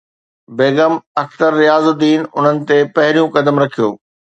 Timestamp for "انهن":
2.37-2.57